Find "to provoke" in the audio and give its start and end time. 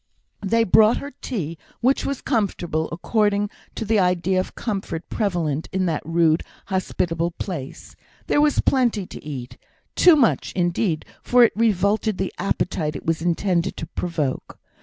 13.77-14.59